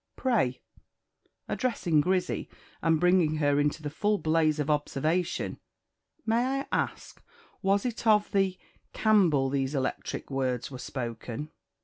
Pray," 0.15 0.59
addressing 1.47 2.01
Grizzy, 2.01 2.49
and 2.81 2.99
bringing 2.99 3.35
her 3.35 3.59
into 3.59 3.83
the 3.83 3.89
full 3.91 4.17
blaze 4.17 4.59
of 4.59 4.67
observation, 4.67 5.59
"may 6.25 6.61
I 6.61 6.67
ask, 6.71 7.21
was 7.61 7.85
it 7.85 8.07
of 8.07 8.31
the 8.31 8.57
Campbell 8.93 9.51
these 9.51 9.75
electric 9.75 10.31
words 10.31 10.71
were 10.71 10.79
spoken? 10.79 11.51